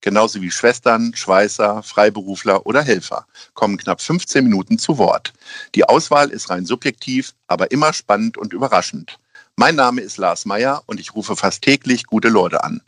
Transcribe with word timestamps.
genauso 0.00 0.40
wie 0.40 0.50
Schwestern, 0.50 1.14
Schweißer, 1.14 1.82
Freiberufler 1.82 2.66
oder 2.66 2.82
Helfer, 2.82 3.26
kommen 3.54 3.76
knapp 3.76 4.00
15 4.00 4.44
Minuten 4.44 4.78
zu 4.78 4.98
Wort. 4.98 5.32
Die 5.74 5.84
Auswahl 5.84 6.30
ist 6.30 6.50
rein 6.50 6.66
subjektiv, 6.66 7.34
aber 7.46 7.70
immer 7.70 7.92
spannend 7.92 8.36
und 8.38 8.52
überraschend. 8.52 9.18
Mein 9.56 9.74
Name 9.74 10.00
ist 10.00 10.18
Lars 10.18 10.44
Meyer 10.44 10.82
und 10.86 11.00
ich 11.00 11.14
rufe 11.14 11.34
fast 11.34 11.62
täglich 11.62 12.04
gute 12.06 12.28
Leute 12.28 12.62
an. 12.62 12.80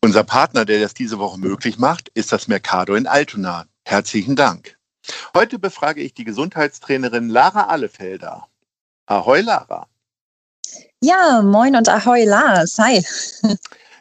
Unser 0.00 0.24
Partner, 0.24 0.64
der 0.64 0.80
das 0.80 0.94
diese 0.94 1.18
Woche 1.18 1.38
möglich 1.38 1.78
macht, 1.78 2.08
ist 2.14 2.32
das 2.32 2.48
Mercado 2.48 2.94
in 2.94 3.06
Altona. 3.06 3.66
Herzlichen 3.84 4.34
Dank. 4.34 4.76
Heute 5.34 5.58
befrage 5.58 6.02
ich 6.02 6.14
die 6.14 6.24
Gesundheitstrainerin 6.24 7.28
Lara 7.28 7.68
Allefelder. 7.68 8.48
Ahoi, 9.06 9.40
Lara. 9.40 9.86
Ja, 11.00 11.42
moin 11.42 11.76
und 11.76 11.88
ahoi, 11.88 12.24
Lars. 12.24 12.76
Hi. 12.78 13.04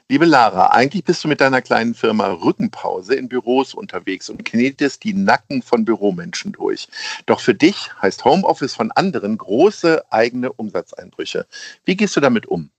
Liebe 0.07 0.25
Lara, 0.25 0.67
eigentlich 0.67 1.03
bist 1.03 1.23
du 1.23 1.27
mit 1.27 1.41
deiner 1.41 1.63
kleinen 1.63 1.95
Firma 1.95 2.27
Rückenpause 2.27 3.15
in 3.15 3.27
Büros 3.27 3.73
unterwegs 3.73 4.29
und 4.29 4.45
knetest 4.45 5.03
die 5.03 5.15
Nacken 5.15 5.63
von 5.63 5.83
Büromenschen 5.83 6.51
durch. 6.51 6.87
Doch 7.25 7.39
für 7.39 7.55
dich 7.55 7.89
heißt 8.03 8.23
Homeoffice 8.23 8.75
von 8.75 8.91
anderen 8.91 9.35
große 9.35 10.03
eigene 10.11 10.53
Umsatzeinbrüche. 10.53 11.47
Wie 11.85 11.95
gehst 11.95 12.15
du 12.15 12.19
damit 12.19 12.45
um? 12.45 12.69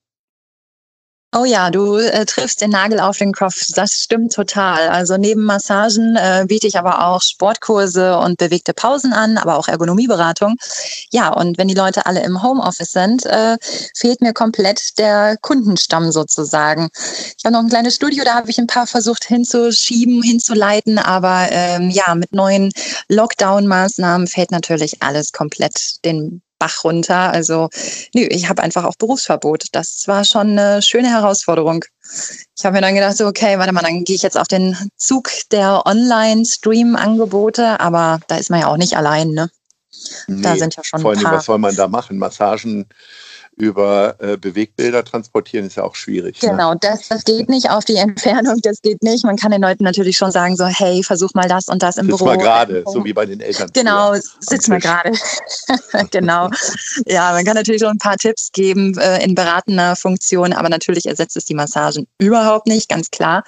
Oh 1.38 1.44
ja, 1.44 1.70
du 1.70 1.96
äh, 1.96 2.24
triffst 2.24 2.62
den 2.62 2.70
Nagel 2.70 2.98
auf 2.98 3.18
den 3.18 3.34
Kopf. 3.34 3.60
Das 3.74 3.92
stimmt 3.92 4.32
total. 4.32 4.88
Also 4.88 5.18
neben 5.18 5.44
Massagen 5.44 6.16
äh, 6.16 6.46
biete 6.48 6.66
ich 6.66 6.78
aber 6.78 7.06
auch 7.06 7.20
Sportkurse 7.20 8.16
und 8.16 8.38
bewegte 8.38 8.72
Pausen 8.72 9.12
an, 9.12 9.36
aber 9.36 9.58
auch 9.58 9.68
Ergonomieberatung. 9.68 10.56
Ja, 11.10 11.30
und 11.30 11.58
wenn 11.58 11.68
die 11.68 11.74
Leute 11.74 12.06
alle 12.06 12.22
im 12.22 12.42
Homeoffice 12.42 12.92
sind, 12.92 13.26
äh, 13.26 13.58
fehlt 13.94 14.22
mir 14.22 14.32
komplett 14.32 14.98
der 14.98 15.36
Kundenstamm 15.42 16.10
sozusagen. 16.10 16.88
Ich 17.36 17.44
habe 17.44 17.52
noch 17.52 17.60
ein 17.60 17.68
kleines 17.68 17.96
Studio, 17.96 18.24
da 18.24 18.34
habe 18.34 18.48
ich 18.48 18.58
ein 18.58 18.66
paar 18.66 18.86
versucht 18.86 19.26
hinzuschieben, 19.26 20.22
hinzuleiten, 20.22 20.98
aber 20.98 21.48
ähm, 21.50 21.90
ja, 21.90 22.14
mit 22.14 22.32
neuen 22.32 22.72
Lockdown-Maßnahmen 23.08 24.26
fällt 24.26 24.52
natürlich 24.52 25.02
alles 25.02 25.32
komplett 25.32 26.02
den 26.02 26.40
Bach 26.58 26.84
runter. 26.84 27.32
Also, 27.32 27.68
nö, 28.14 28.22
ich 28.22 28.48
habe 28.48 28.62
einfach 28.62 28.84
auch 28.84 28.96
Berufsverbot. 28.96 29.64
Das 29.72 30.04
war 30.06 30.24
schon 30.24 30.58
eine 30.58 30.82
schöne 30.82 31.10
Herausforderung. 31.10 31.84
Ich 32.56 32.64
habe 32.64 32.74
mir 32.74 32.80
dann 32.80 32.94
gedacht, 32.94 33.16
so, 33.16 33.26
okay, 33.26 33.58
warte 33.58 33.72
mal, 33.72 33.82
dann 33.82 34.04
gehe 34.04 34.16
ich 34.16 34.22
jetzt 34.22 34.38
auf 34.38 34.48
den 34.48 34.76
Zug 34.96 35.30
der 35.50 35.84
Online-Stream-Angebote, 35.86 37.80
aber 37.80 38.20
da 38.28 38.36
ist 38.36 38.50
man 38.50 38.60
ja 38.60 38.68
auch 38.68 38.76
nicht 38.76 38.96
allein, 38.96 39.30
ne? 39.30 39.50
Nee, 40.26 40.42
da 40.42 40.56
sind 40.56 40.76
ja 40.76 40.84
schon 40.84 41.00
vor 41.00 41.12
allem, 41.12 41.24
was 41.24 41.46
soll 41.46 41.58
man 41.58 41.74
da 41.74 41.88
machen? 41.88 42.18
Massagen 42.18 42.86
über 43.56 44.16
äh, 44.18 44.36
Bewegbilder 44.36 45.02
transportieren 45.04 45.66
ist 45.66 45.76
ja 45.76 45.84
auch 45.84 45.94
schwierig. 45.94 46.40
Ne? 46.42 46.50
Genau, 46.50 46.72
ne? 46.72 46.78
das, 46.80 47.08
das 47.08 47.24
geht 47.24 47.48
nicht 47.48 47.70
auf 47.70 47.84
die 47.84 47.96
Entfernung, 47.96 48.60
das 48.62 48.82
geht 48.82 49.02
nicht. 49.02 49.24
Man 49.24 49.36
kann 49.36 49.50
den 49.50 49.62
Leuten 49.62 49.82
natürlich 49.84 50.16
schon 50.16 50.30
sagen, 50.30 50.56
so, 50.56 50.66
hey, 50.66 51.02
versuch 51.02 51.32
mal 51.34 51.48
das 51.48 51.68
und 51.68 51.82
das 51.82 51.96
im 51.96 52.06
sitz 52.06 52.18
Büro. 52.18 52.30
Sitz 52.30 52.36
mal 52.36 52.42
gerade, 52.42 52.84
so 52.86 53.04
wie 53.04 53.14
bei 53.14 53.24
den 53.24 53.40
Eltern. 53.40 53.70
Genau, 53.72 54.14
sitz 54.40 54.68
mal 54.68 54.78
gerade. 54.78 55.12
genau. 56.10 56.50
Ja, 57.06 57.32
man 57.32 57.44
kann 57.44 57.54
natürlich 57.54 57.80
schon 57.80 57.92
ein 57.92 57.98
paar 57.98 58.18
Tipps 58.18 58.52
geben 58.52 58.96
äh, 58.98 59.24
in 59.24 59.34
beratender 59.34 59.96
Funktion, 59.96 60.52
aber 60.52 60.68
natürlich 60.68 61.06
ersetzt 61.06 61.36
es 61.36 61.46
die 61.46 61.54
Massagen 61.54 62.06
überhaupt 62.18 62.66
nicht, 62.66 62.88
ganz 62.90 63.10
klar. 63.10 63.42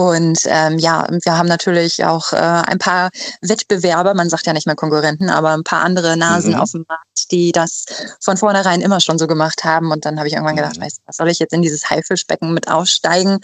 Und 0.00 0.40
ähm, 0.46 0.78
ja, 0.78 1.06
wir 1.10 1.36
haben 1.36 1.46
natürlich 1.46 2.06
auch 2.06 2.32
äh, 2.32 2.36
ein 2.36 2.78
paar 2.78 3.10
Wettbewerber, 3.42 4.14
man 4.14 4.30
sagt 4.30 4.46
ja 4.46 4.54
nicht 4.54 4.64
mehr 4.64 4.74
Konkurrenten, 4.74 5.28
aber 5.28 5.50
ein 5.50 5.62
paar 5.62 5.82
andere 5.82 6.16
Nasen 6.16 6.54
mhm. 6.54 6.60
auf 6.60 6.70
dem 6.70 6.86
Markt, 6.88 7.30
die 7.30 7.52
das 7.52 7.84
von 8.18 8.38
vornherein 8.38 8.80
immer 8.80 9.00
schon 9.00 9.18
so 9.18 9.26
gemacht 9.26 9.62
haben. 9.62 9.92
Und 9.92 10.06
dann 10.06 10.16
habe 10.16 10.26
ich 10.26 10.32
irgendwann 10.32 10.56
gedacht, 10.56 10.78
mhm. 10.78 10.84
weißt 10.84 10.96
du, 10.96 11.02
was 11.04 11.16
soll 11.18 11.28
ich 11.28 11.38
jetzt 11.38 11.52
in 11.52 11.60
dieses 11.60 11.90
Haifischbecken 11.90 12.54
mit 12.54 12.66
aussteigen? 12.68 13.40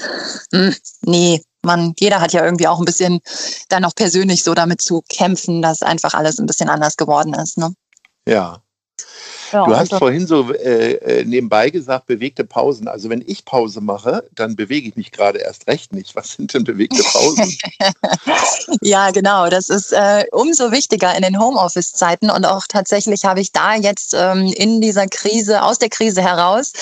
Hm, 0.50 0.74
nee, 1.02 1.42
man, 1.60 1.92
jeder 1.98 2.22
hat 2.22 2.32
ja 2.32 2.42
irgendwie 2.42 2.68
auch 2.68 2.78
ein 2.78 2.86
bisschen 2.86 3.20
dann 3.68 3.84
auch 3.84 3.94
persönlich 3.94 4.42
so 4.42 4.54
damit 4.54 4.80
zu 4.80 5.02
kämpfen, 5.10 5.60
dass 5.60 5.82
einfach 5.82 6.14
alles 6.14 6.38
ein 6.38 6.46
bisschen 6.46 6.70
anders 6.70 6.96
geworden 6.96 7.34
ist. 7.34 7.58
Ne? 7.58 7.74
Ja, 8.26 8.62
ja, 9.52 9.64
du 9.64 9.76
hast 9.76 9.94
vorhin 9.94 10.26
so 10.26 10.52
äh, 10.52 10.92
äh, 10.92 11.24
nebenbei 11.24 11.70
gesagt, 11.70 12.06
bewegte 12.06 12.44
Pausen. 12.44 12.88
Also 12.88 13.08
wenn 13.10 13.22
ich 13.26 13.44
Pause 13.44 13.80
mache, 13.80 14.24
dann 14.34 14.56
bewege 14.56 14.88
ich 14.88 14.96
mich 14.96 15.12
gerade 15.12 15.38
erst 15.38 15.66
recht 15.66 15.92
nicht. 15.92 16.16
Was 16.16 16.32
sind 16.32 16.52
denn 16.54 16.64
bewegte 16.64 17.02
Pausen? 17.02 17.56
ja, 18.80 19.10
genau. 19.10 19.48
Das 19.48 19.68
ist 19.68 19.92
äh, 19.92 20.24
umso 20.32 20.72
wichtiger 20.72 21.14
in 21.14 21.22
den 21.22 21.38
Homeoffice-Zeiten. 21.38 22.30
Und 22.30 22.44
auch 22.44 22.66
tatsächlich 22.68 23.24
habe 23.24 23.40
ich 23.40 23.52
da 23.52 23.74
jetzt 23.74 24.14
ähm, 24.14 24.52
in 24.56 24.80
dieser 24.80 25.06
Krise, 25.06 25.62
aus 25.62 25.78
der 25.78 25.88
Krise 25.88 26.22
heraus, 26.22 26.72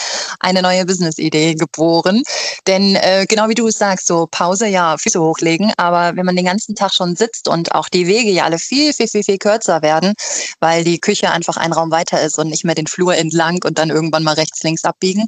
eine 0.41 0.63
neue 0.63 0.87
Business-Idee 0.87 1.55
geboren. 1.55 2.23
Denn 2.67 2.97
äh, 2.97 3.27
genau 3.29 3.49
wie 3.49 3.55
du 3.55 3.67
es 3.69 3.79
sagst, 3.79 4.07
so 4.07 4.27
Pause, 4.31 4.67
ja, 4.67 4.97
Füße 4.97 5.21
hochlegen. 5.21 5.73
Aber 5.77 6.17
wenn 6.17 6.25
man 6.25 6.37
den 6.37 6.47
ganzen 6.47 6.75
Tag 6.75 6.95
schon 6.95 7.17
sitzt 7.17 7.49
und 7.49 7.75
auch 7.75 7.89
die 7.89 8.07
Wege 8.07 8.31
ja 8.31 8.45
alle 8.45 8.59
viel, 8.59 8.93
viel, 8.93 9.09
viel, 9.09 9.23
viel 9.23 9.39
kürzer 9.39 9.83
werden, 9.83 10.15
weil 10.61 10.85
die 10.85 10.99
Küche 10.99 11.31
einfach 11.31 11.57
ein 11.57 11.73
Raum 11.73 11.91
weiter 11.91 12.23
ist 12.23 12.39
und 12.39 12.54
nicht 12.55 12.65
mehr 12.65 12.77
den 12.77 12.87
Flur 12.87 13.17
entlang 13.17 13.59
und 13.65 13.79
dann 13.79 13.91
irgendwann 13.91 14.23
mal 14.23 14.35
rechts, 14.35 14.63
links 14.63 14.85
abbiegen, 14.85 15.27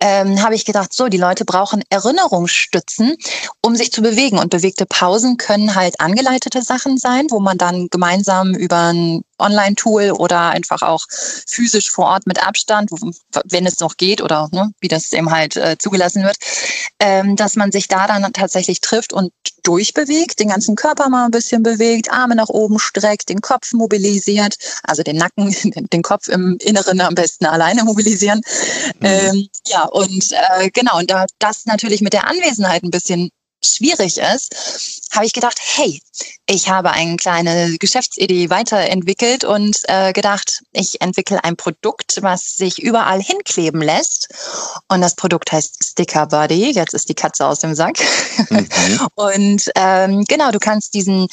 ähm, 0.00 0.42
habe 0.42 0.54
ich 0.54 0.64
gedacht, 0.64 0.92
so, 0.92 1.08
die 1.08 1.18
Leute 1.18 1.44
brauchen 1.44 1.82
Erinnerungsstützen, 1.90 3.16
um 3.60 3.76
sich 3.76 3.92
zu 3.92 4.00
bewegen. 4.00 4.38
Und 4.38 4.50
bewegte 4.50 4.86
Pausen 4.86 5.36
können 5.36 5.74
halt 5.74 6.00
angeleitete 6.00 6.62
Sachen 6.62 6.96
sein, 6.96 7.26
wo 7.30 7.38
man 7.38 7.58
dann 7.58 7.88
gemeinsam 7.90 8.54
über 8.54 8.92
ein 8.92 9.22
Online-Tool 9.38 10.12
oder 10.12 10.50
einfach 10.50 10.82
auch 10.82 11.06
physisch 11.46 11.90
vor 11.90 12.06
Ort 12.06 12.26
mit 12.26 12.44
Abstand, 12.44 12.90
wenn 13.44 13.66
es 13.66 13.80
noch 13.80 13.96
geht 13.96 14.20
oder 14.20 14.48
ne, 14.52 14.70
wie 14.80 14.88
das 14.88 15.12
eben 15.12 15.30
halt 15.30 15.56
äh, 15.56 15.76
zugelassen 15.78 16.24
wird, 16.24 16.36
ähm, 17.00 17.36
dass 17.36 17.56
man 17.56 17.72
sich 17.72 17.88
da 17.88 18.06
dann 18.06 18.32
tatsächlich 18.32 18.80
trifft 18.80 19.12
und 19.12 19.32
durchbewegt, 19.62 20.38
den 20.40 20.48
ganzen 20.48 20.76
Körper 20.76 21.08
mal 21.08 21.24
ein 21.24 21.30
bisschen 21.30 21.62
bewegt, 21.62 22.10
Arme 22.12 22.36
nach 22.36 22.48
oben 22.48 22.78
streckt, 22.78 23.28
den 23.28 23.40
Kopf 23.40 23.72
mobilisiert, 23.72 24.56
also 24.82 25.02
den 25.02 25.16
Nacken, 25.16 25.54
den 25.92 26.02
Kopf 26.02 26.28
im 26.28 26.56
Inneren 26.60 27.00
am 27.00 27.14
besten 27.14 27.46
alleine 27.46 27.84
mobilisieren. 27.84 28.40
Mhm. 29.00 29.06
Ähm, 29.06 29.48
ja, 29.66 29.84
und 29.84 30.32
äh, 30.32 30.70
genau, 30.70 30.98
und 30.98 31.10
da 31.10 31.26
das 31.38 31.64
natürlich 31.66 32.00
mit 32.00 32.12
der 32.12 32.28
Anwesenheit 32.28 32.82
ein 32.82 32.90
bisschen 32.90 33.30
schwierig 33.64 34.18
ist, 34.18 34.54
habe 35.12 35.26
ich 35.26 35.32
gedacht, 35.32 35.58
hey, 35.60 36.00
ich 36.46 36.68
habe 36.68 36.90
eine 36.90 37.16
kleine 37.16 37.76
Geschäftsidee 37.78 38.50
weiterentwickelt 38.50 39.44
und 39.44 39.78
äh, 39.84 40.12
gedacht, 40.12 40.62
ich 40.72 41.00
entwickle 41.00 41.42
ein 41.42 41.56
Produkt, 41.56 42.18
was 42.20 42.54
sich 42.54 42.82
überall 42.82 43.22
hinkleben 43.22 43.80
lässt. 43.80 44.28
Und 44.88 45.00
das 45.00 45.14
Produkt 45.14 45.52
heißt 45.52 45.82
Sticker 45.82 46.26
Buddy. 46.26 46.72
Jetzt 46.72 46.92
ist 46.92 47.08
die 47.08 47.14
Katze 47.14 47.46
aus 47.46 47.60
dem 47.60 47.74
Sack. 47.74 47.98
Mhm. 48.50 48.68
und 49.14 49.70
ähm, 49.74 50.24
genau, 50.24 50.50
du 50.50 50.58
kannst 50.58 50.94
diesen, 50.94 51.28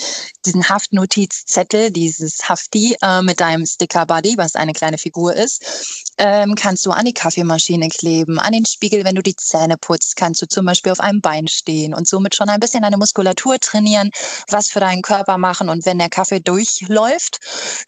diesen 0.46 0.70
Haftnotizzettel, 0.70 1.91
dieses 1.91 2.47
Hafti 2.47 2.96
äh, 3.02 3.22
mit 3.22 3.40
deinem 3.41 3.66
Sticker 3.66 4.06
Buddy, 4.06 4.38
was 4.38 4.56
eine 4.56 4.74
kleine 4.74 4.97
Figur 4.97 5.36
ist, 5.36 6.14
ähm, 6.18 6.56
kannst 6.56 6.86
du 6.86 6.91
an 6.91 7.06
die 7.06 7.14
Kaffeemaschine 7.14 7.90
kleben, 7.90 8.40
an 8.40 8.53
den 8.53 8.66
Spiegel, 8.66 9.03
wenn 9.03 9.16
du 9.16 9.24
die 9.24 9.36
Zähne 9.36 9.78
putzt, 9.78 10.16
kannst 10.16 10.41
du 10.41 10.47
zum 10.47 10.66
Beispiel 10.66 10.91
auf 10.91 11.00
einem 11.00 11.20
Bein 11.20 11.47
stehen 11.47 11.94
und 11.94 12.08
somit 12.22 12.36
schon 12.36 12.50
ein 12.50 12.59
bisschen 12.59 12.84
deine 12.84 12.98
Muskulatur 12.98 13.59
trainieren, 13.59 14.12
was 14.50 14.70
für 14.70 14.80
deinen 14.80 15.02
Körper 15.02 15.38
machen. 15.38 15.70
Und 15.70 15.86
wenn 15.86 15.98
der 15.98 16.09
Kaffee 16.09 16.40
durchläuft, 16.40 17.40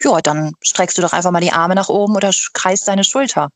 ja, 0.02 0.20
dann 0.20 0.52
streckst 0.62 0.98
du 0.98 1.02
doch 1.02 1.12
einfach 1.12 1.30
mal 1.30 1.40
die 1.40 1.52
Arme 1.52 1.74
nach 1.74 1.88
oben 1.88 2.16
oder 2.16 2.30
kreist 2.52 2.88
deine 2.88 3.04
Schulter. 3.04 3.48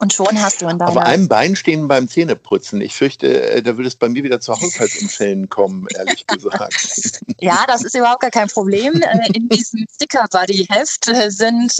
Und 0.00 0.12
schon 0.12 0.40
hast 0.40 0.62
du 0.62 0.68
in 0.68 0.78
deiner... 0.78 0.90
Auf 0.90 0.96
einem 0.96 1.28
Bein 1.28 1.56
stehen 1.56 1.88
beim 1.88 2.08
Zähneputzen. 2.08 2.80
Ich 2.80 2.94
fürchte, 2.94 3.50
äh, 3.50 3.62
da 3.62 3.76
würde 3.76 3.88
es 3.88 3.96
bei 3.96 4.08
mir 4.08 4.22
wieder 4.22 4.40
zu 4.40 4.52
Haushaltsunfällen 4.52 5.48
kommen, 5.48 5.86
ehrlich 5.96 6.26
gesagt. 6.26 7.20
ja, 7.40 7.64
das 7.66 7.82
ist 7.84 7.96
überhaupt 7.96 8.20
gar 8.20 8.30
kein 8.30 8.48
Problem. 8.48 9.02
Äh, 9.02 9.28
in 9.34 9.48
diesem 9.48 9.86
Sticker-Buddy-Heft 9.94 11.08
äh, 11.08 11.30
sind 11.30 11.72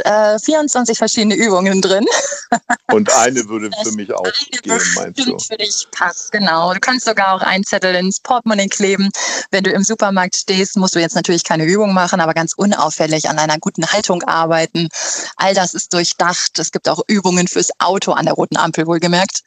24 0.44 0.98
verschiedene 0.98 1.34
Übungen 1.34 1.80
drin. 1.80 2.06
Und 2.92 3.12
eine 3.12 3.48
würde 3.48 3.70
für 3.82 3.92
mich 3.92 4.12
auch 4.12 4.24
gehen, 4.62 4.80
meinst 4.94 5.26
du? 5.26 5.38
für 5.38 5.56
dich 5.56 5.86
passt, 5.90 6.32
genau. 6.32 6.72
Du 6.72 6.80
kannst 6.80 7.06
sogar 7.06 7.34
auch 7.34 7.42
einen 7.42 7.64
Zettel 7.64 7.94
ins 7.94 8.20
Portemonnaie 8.20 8.68
kleben. 8.68 9.10
Wenn 9.50 9.64
du 9.64 9.70
im 9.70 9.84
Supermarkt 9.84 10.36
stehst, 10.36 10.76
musst 10.76 10.94
du 10.94 10.98
jetzt 10.98 11.14
natürlich 11.14 11.44
keine 11.44 11.64
Übung 11.64 11.92
machen, 11.92 12.20
aber 12.20 12.34
ganz 12.34 12.52
unauffällig 12.54 13.28
an 13.28 13.38
einer 13.38 13.58
guten 13.58 13.86
Haltung 13.86 14.22
arbeiten. 14.22 14.88
All 15.36 15.54
das 15.54 15.74
ist 15.74 15.92
durchdacht. 15.92 16.58
Es 16.58 16.72
gibt 16.72 16.88
auch 16.88 17.02
Übungen 17.06 17.48
fürs 17.48 17.70
Auto 17.78 18.07
Auto 18.08 18.12
an 18.12 18.24
der 18.24 18.34
roten 18.34 18.56
Ampel 18.56 18.86
wohlgemerkt. 18.86 19.42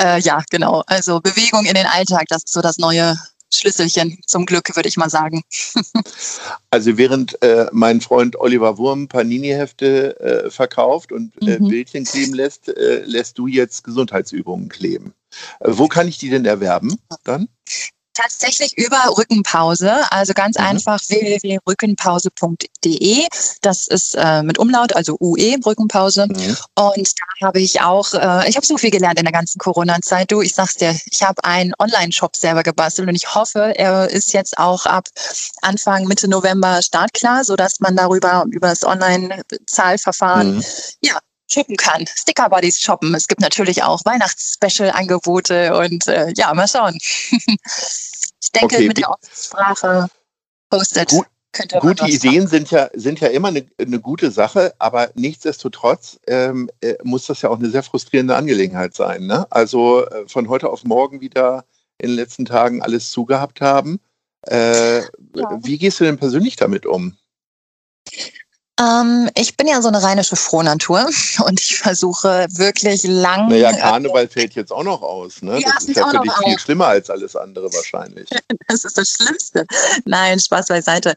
Äh, 0.00 0.20
ja, 0.20 0.42
genau. 0.50 0.82
Also 0.86 1.20
Bewegung 1.20 1.64
in 1.64 1.74
den 1.74 1.86
Alltag, 1.86 2.26
das 2.28 2.44
ist 2.44 2.52
so 2.52 2.60
das 2.60 2.78
neue 2.78 3.16
Schlüsselchen 3.52 4.18
zum 4.26 4.44
Glück, 4.46 4.76
würde 4.76 4.88
ich 4.88 4.96
mal 4.96 5.08
sagen. 5.08 5.42
also 6.70 6.96
während 6.98 7.42
äh, 7.42 7.66
mein 7.72 8.00
Freund 8.00 8.36
Oliver 8.38 8.76
Wurm 8.76 9.08
Panini-Hefte 9.08 10.20
äh, 10.20 10.50
verkauft 10.50 11.12
und 11.12 11.32
äh, 11.42 11.58
mhm. 11.58 11.68
Bildchen 11.68 12.04
kleben 12.04 12.34
lässt, 12.34 12.68
äh, 12.68 13.02
lässt 13.04 13.38
du 13.38 13.46
jetzt 13.46 13.84
Gesundheitsübungen 13.84 14.68
kleben. 14.68 15.14
Äh, 15.60 15.70
wo 15.70 15.88
kann 15.88 16.08
ich 16.08 16.18
die 16.18 16.30
denn 16.30 16.44
erwerben 16.44 16.98
dann? 17.24 17.48
Tatsächlich 18.20 18.76
über 18.76 18.98
Rückenpause, 19.16 20.10
also 20.10 20.34
ganz 20.34 20.58
mhm. 20.58 20.64
einfach 20.64 20.98
www.rückenpause.de. 21.08 23.28
Das 23.62 23.86
ist 23.86 24.16
äh, 24.16 24.42
mit 24.42 24.58
Umlaut, 24.58 24.96
also 24.96 25.16
UE, 25.20 25.56
Rückenpause. 25.64 26.26
Mhm. 26.26 26.56
Und 26.74 27.12
da 27.20 27.26
habe 27.46 27.60
ich 27.60 27.80
auch, 27.80 28.12
äh, 28.14 28.48
ich 28.48 28.56
habe 28.56 28.66
so 28.66 28.76
viel 28.76 28.90
gelernt 28.90 29.20
in 29.20 29.24
der 29.24 29.32
ganzen 29.32 29.60
Corona-Zeit. 29.60 30.32
Du, 30.32 30.42
ich 30.42 30.52
sag's 30.52 30.74
dir, 30.74 30.98
ich 31.12 31.22
habe 31.22 31.44
einen 31.44 31.74
Online-Shop 31.78 32.34
selber 32.34 32.64
gebastelt 32.64 33.08
und 33.08 33.14
ich 33.14 33.36
hoffe, 33.36 33.74
er 33.76 34.10
ist 34.10 34.32
jetzt 34.32 34.58
auch 34.58 34.84
ab 34.86 35.06
Anfang, 35.62 36.06
Mitte 36.06 36.26
November 36.26 36.82
startklar, 36.82 37.44
sodass 37.44 37.78
man 37.78 37.94
darüber, 37.94 38.46
über 38.50 38.70
das 38.70 38.82
Online-Zahlverfahren, 38.82 40.56
mhm. 40.56 40.64
ja, 41.02 41.20
shoppen 41.48 41.76
kann. 41.76 42.06
Sticker 42.06 42.48
Buddies 42.48 42.80
shoppen. 42.80 43.14
Es 43.14 43.26
gibt 43.26 43.40
natürlich 43.40 43.82
auch 43.82 44.00
Weihnachts-Special-Angebote 44.04 45.76
und 45.76 46.06
äh, 46.06 46.32
ja, 46.36 46.52
mal 46.54 46.68
schauen. 46.68 46.94
ich 47.00 48.52
denke, 48.54 48.76
okay. 48.76 48.88
mit 48.88 48.98
der 48.98 49.16
Sprache 49.34 50.08
postet. 50.70 51.10
Gut. 51.10 51.26
Gute 51.80 52.06
Ideen 52.06 52.46
sind 52.46 52.70
ja, 52.70 52.90
sind 52.92 53.20
ja 53.20 53.28
immer 53.28 53.48
eine, 53.48 53.66
eine 53.80 53.98
gute 53.98 54.30
Sache, 54.30 54.74
aber 54.78 55.10
nichtsdestotrotz 55.14 56.20
ähm, 56.26 56.70
äh, 56.82 56.94
muss 57.02 57.26
das 57.26 57.42
ja 57.42 57.48
auch 57.48 57.58
eine 57.58 57.70
sehr 57.70 57.82
frustrierende 57.82 58.36
Angelegenheit 58.36 58.94
sein. 58.94 59.26
Ne? 59.26 59.46
Also 59.50 60.06
äh, 60.06 60.28
von 60.28 60.48
heute 60.48 60.68
auf 60.68 60.84
morgen 60.84 61.20
wieder 61.20 61.64
in 61.96 62.10
den 62.10 62.16
letzten 62.16 62.44
Tagen 62.44 62.82
alles 62.82 63.10
zugehabt 63.10 63.60
haben. 63.60 63.98
Äh, 64.42 65.00
ja. 65.00 65.06
Wie 65.62 65.78
gehst 65.78 65.98
du 66.00 66.04
denn 66.04 66.18
persönlich 66.18 66.56
damit 66.56 66.86
um? 66.86 67.16
Ähm, 68.78 69.28
ich 69.36 69.56
bin 69.56 69.66
ja 69.66 69.82
so 69.82 69.88
eine 69.88 70.02
rheinische 70.02 70.36
Frohnatur 70.36 71.08
und 71.44 71.60
ich 71.60 71.78
versuche 71.78 72.46
wirklich 72.50 73.02
lang. 73.04 73.48
Naja, 73.48 73.72
Karneval 73.72 74.24
äh, 74.24 74.28
fällt 74.28 74.54
jetzt 74.54 74.72
auch 74.72 74.84
noch 74.84 75.02
aus. 75.02 75.42
Ne? 75.42 75.58
Ja, 75.60 75.72
das 75.74 75.84
ist 75.84 75.96
ja 75.96 76.08
für 76.08 76.20
dich 76.20 76.32
viel 76.44 76.58
schlimmer 76.58 76.86
als 76.86 77.10
alles 77.10 77.34
andere 77.34 77.72
wahrscheinlich. 77.72 78.28
das 78.68 78.84
ist 78.84 78.96
das 78.96 79.10
Schlimmste. 79.10 79.66
Nein, 80.04 80.38
Spaß 80.38 80.66
beiseite. 80.66 81.14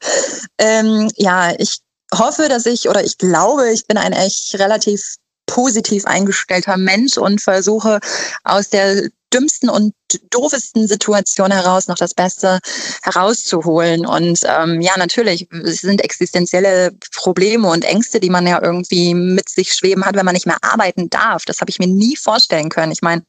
Ähm, 0.58 1.10
ja, 1.18 1.54
ich 1.58 1.80
hoffe, 2.13 2.50
dass 2.50 2.66
ich 2.66 2.90
oder 2.90 3.04
ich 3.04 3.18
glaube, 3.18 3.72
ich 3.72 3.86
bin 3.88 3.98
ein 3.98 4.13
echt 4.13 4.56
relativ 4.56 5.18
positiv 5.46 6.06
eingestellter 6.06 6.78
Mensch 6.78 7.18
und 7.18 7.42
versuche 7.42 8.00
aus 8.44 8.69
der 8.69 9.10
dümmsten 9.33 9.69
und 9.69 9.94
doofesten 10.30 10.88
Situation 10.88 11.51
heraus 11.51 11.88
noch 11.88 11.98
das 11.98 12.13
Beste 12.13 12.60
herauszuholen. 13.04 14.06
Und 14.06 14.42
ähm, 14.45 14.81
ja, 14.81 14.94
natürlich, 14.98 15.48
es 15.51 15.81
sind 15.81 16.04
existenzielle 16.04 16.92
Probleme 17.16 17.68
und 17.69 17.86
Ängste, 17.86 18.19
die 18.19 18.30
man 18.30 18.48
ja 18.48 18.62
irgendwie 18.62 19.13
mit 19.13 19.50
sich 19.50 19.74
schweben 19.74 20.06
hat, 20.06 20.16
wenn 20.16 20.25
man 20.25 20.33
nicht 20.33 20.48
mehr 20.48 20.57
arbeiten 20.62 21.10
darf. 21.10 21.45
Das 21.45 21.62
habe 21.62 21.69
ich 21.69 21.80
mir 21.80 21.88
nie 21.88 22.16
vorstellen 22.16 22.69
können. 22.69 22.92
Ich 22.92 23.01
meine, 23.01 23.24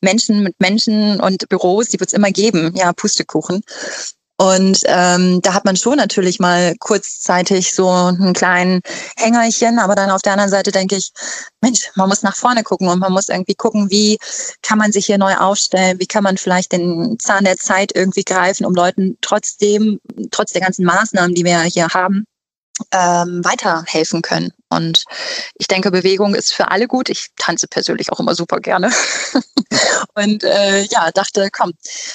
Menschen 0.00 0.42
mit 0.42 0.54
Menschen 0.58 1.20
und 1.20 1.48
Büros, 1.48 1.88
die 1.88 2.00
wird 2.00 2.08
es 2.08 2.14
immer 2.14 2.30
geben. 2.30 2.74
Ja, 2.76 2.92
Pustekuchen. 2.92 3.62
Und 4.40 4.82
ähm, 4.84 5.40
da 5.42 5.52
hat 5.52 5.64
man 5.64 5.74
schon 5.74 5.96
natürlich 5.96 6.38
mal 6.38 6.76
kurzzeitig 6.78 7.74
so 7.74 7.88
einen 7.88 8.34
kleinen 8.34 8.82
Hängerchen, 9.16 9.80
aber 9.80 9.96
dann 9.96 10.10
auf 10.10 10.22
der 10.22 10.34
anderen 10.34 10.50
Seite 10.50 10.70
denke 10.70 10.94
ich, 10.94 11.10
Mensch, 11.60 11.90
man 11.96 12.08
muss 12.08 12.22
nach 12.22 12.36
vorne 12.36 12.62
gucken 12.62 12.86
und 12.86 13.00
man 13.00 13.12
muss 13.12 13.28
irgendwie 13.28 13.56
gucken, 13.56 13.90
wie 13.90 14.16
kann 14.62 14.78
man 14.78 14.92
sich 14.92 15.06
hier 15.06 15.18
neu 15.18 15.34
aufstellen, 15.34 15.98
wie 15.98 16.06
kann 16.06 16.22
man 16.22 16.36
vielleicht 16.36 16.70
den 16.70 17.18
Zahn 17.18 17.44
der 17.44 17.56
Zeit 17.56 17.90
irgendwie 17.96 18.22
greifen, 18.22 18.64
um 18.64 18.74
Leuten 18.74 19.18
trotzdem, 19.22 19.98
trotz 20.30 20.52
der 20.52 20.62
ganzen 20.62 20.84
Maßnahmen, 20.84 21.34
die 21.34 21.44
wir 21.44 21.60
hier 21.62 21.88
haben, 21.88 22.24
ähm, 22.92 23.44
weiterhelfen 23.44 24.22
können. 24.22 24.52
Und 24.70 25.04
ich 25.54 25.66
denke, 25.66 25.90
Bewegung 25.90 26.34
ist 26.34 26.52
für 26.52 26.70
alle 26.70 26.86
gut. 26.86 27.08
Ich 27.08 27.28
tanze 27.36 27.68
persönlich 27.68 28.12
auch 28.12 28.20
immer 28.20 28.34
super 28.34 28.60
gerne. 28.60 28.90
und 30.14 30.44
äh, 30.44 30.82
ja, 30.82 31.10
dachte, 31.12 31.48
komm, 31.50 31.72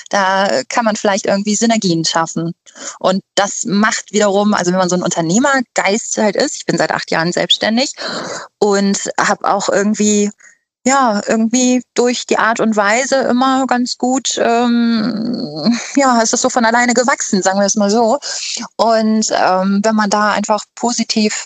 da 0.10 0.62
kann 0.70 0.86
man 0.86 0.96
vielleicht 0.96 1.26
irgendwie 1.26 1.56
Synergien 1.56 2.06
schaffen. 2.06 2.54
Und 3.00 3.24
das 3.36 3.66
macht 3.66 4.12
wiederum, 4.12 4.54
also 4.54 4.72
wenn 4.72 4.80
man 4.80 4.90
so 4.90 4.96
ein 4.96 5.04
Unternehmergeist 5.04 6.18
halt 6.18 6.36
ist, 6.36 6.58
ich 6.58 6.66
bin 6.66 6.78
seit 6.78 6.92
acht 6.92 7.12
Jahren 7.12 7.32
selbstständig 7.32 7.94
und 8.60 9.10
habe 9.20 9.52
auch 9.52 9.70
irgendwie 9.70 10.32
ja, 10.86 11.22
irgendwie 11.28 11.82
durch 11.94 12.26
die 12.26 12.38
Art 12.38 12.60
und 12.60 12.76
Weise 12.76 13.16
immer 13.16 13.66
ganz 13.68 13.98
gut, 13.98 14.38
ähm, 14.38 15.80
ja, 15.96 16.22
ist 16.22 16.34
es 16.34 16.42
so 16.42 16.50
von 16.50 16.66
alleine 16.66 16.94
gewachsen, 16.94 17.42
sagen 17.42 17.60
wir 17.60 17.66
es 17.66 17.76
mal 17.76 17.90
so. 17.90 18.20
Und 18.76 19.32
ähm, 19.32 19.80
wenn 19.84 19.96
man 19.96 20.10
da 20.10 20.32
einfach 20.32 20.66
positiv 20.76 21.46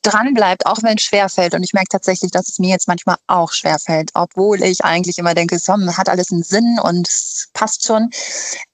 dran 0.00 0.32
bleibt, 0.32 0.64
auch 0.66 0.82
wenn 0.82 0.96
es 0.96 1.02
schwerfällt, 1.02 1.54
und 1.54 1.62
ich 1.62 1.74
merke 1.74 1.88
tatsächlich, 1.90 2.30
dass 2.30 2.48
es 2.48 2.58
mir 2.58 2.70
jetzt 2.70 2.88
manchmal 2.88 3.16
auch 3.26 3.52
schwerfällt, 3.52 4.10
obwohl 4.14 4.62
ich 4.62 4.84
eigentlich 4.84 5.18
immer 5.18 5.34
denke, 5.34 5.58
so, 5.58 5.74
hat 5.74 6.08
alles 6.08 6.32
einen 6.32 6.42
Sinn 6.42 6.78
und 6.82 7.06
es 7.06 7.48
passt 7.52 7.84
schon, 7.86 8.10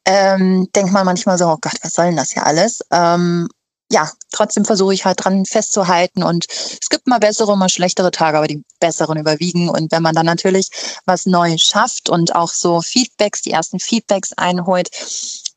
ähm, 0.05 0.69
denkt 0.77 0.93
man 0.93 1.05
manchmal 1.07 1.39
so, 1.39 1.47
oh 1.47 1.59
Gott, 1.61 1.77
was 1.83 1.95
soll 1.95 2.07
denn 2.07 2.17
das 2.17 2.31
hier 2.31 2.47
alles? 2.47 2.81
Ähm, 2.93 3.49
ja, 3.91 4.11
trotzdem 4.33 4.65
versuche 4.65 4.95
ich 4.95 5.05
halt 5.05 5.25
dran 5.25 5.45
festzuhalten. 5.47 6.23
Und 6.23 6.47
es 6.49 6.89
gibt 6.91 7.07
mal 7.07 7.19
bessere, 7.19 7.57
mal 7.57 7.69
schlechtere 7.69 8.11
Tage, 8.11 8.39
aber 8.39 8.47
die 8.47 8.63
besseren 8.81 9.19
überwiegen. 9.19 9.69
Und 9.69 9.91
wenn 9.93 10.03
man 10.03 10.15
dann 10.15 10.27
natürlich 10.27 10.69
was 11.07 11.27
Neues 11.27 11.63
schafft 11.63 12.11
und 12.11 12.35
auch 12.35 12.51
so 12.51 12.83
Feedbacks, 12.83 13.43
die 13.43 13.51
ersten 13.51 13.81
Feedbacks 13.81 14.33
einholt 14.35 14.91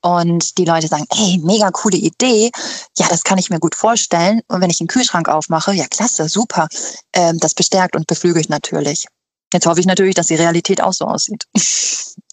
und 0.02 0.58
die 0.58 0.66
Leute 0.66 0.88
sagen, 0.88 1.06
ey, 1.10 1.40
mega 1.44 1.72
coole 1.72 1.98
Idee, 1.98 2.52
ja, 2.98 3.08
das 3.10 3.24
kann 3.24 3.38
ich 3.38 3.50
mir 3.50 3.60
gut 3.60 3.76
vorstellen. 3.76 4.42
Und 4.48 4.62
wenn 4.62 4.70
ich 4.70 4.78
den 4.78 4.88
Kühlschrank 4.88 5.28
aufmache, 5.28 5.74
ja, 5.74 5.86
klasse, 5.88 6.30
super, 6.30 6.68
ähm, 7.14 7.38
das 7.40 7.54
bestärkt 7.54 7.96
und 7.96 8.08
beflügelt 8.08 8.50
natürlich. 8.50 9.08
Jetzt 9.54 9.66
hoffe 9.66 9.82
ich 9.82 9.86
natürlich, 9.86 10.16
dass 10.16 10.28
die 10.28 10.36
Realität 10.36 10.82
auch 10.82 10.94
so 10.94 11.06
aussieht. 11.06 11.46